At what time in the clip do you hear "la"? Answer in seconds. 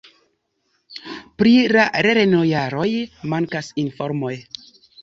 1.75-1.85